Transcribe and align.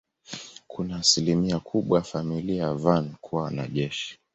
Kuna 0.67 0.95
asilimia 0.95 1.59
kubwa 1.59 1.99
ya 1.99 2.03
familia 2.03 2.63
ya 2.63 2.73
Van 2.73 3.15
kuwa 3.21 3.43
wanajeshi. 3.43 4.19